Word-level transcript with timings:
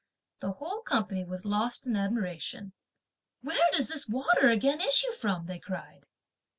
The 0.39 0.53
whole 0.53 0.81
company 0.81 1.23
was 1.23 1.45
lost 1.45 1.85
in 1.85 1.95
admiration. 1.95 2.73
"Where 3.41 3.67
does 3.71 3.87
this 3.87 4.09
water 4.09 4.49
again 4.49 4.81
issue 4.81 5.11
from?" 5.11 5.45
they 5.45 5.59
cried. 5.59 6.07